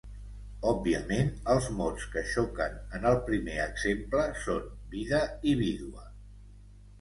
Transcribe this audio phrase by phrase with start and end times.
[0.69, 4.65] Òbviament els mots que xoquen en el primer exemple són
[4.97, 5.21] vida
[5.53, 6.09] i vídua.